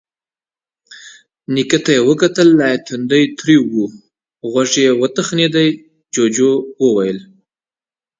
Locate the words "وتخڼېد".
5.01-5.55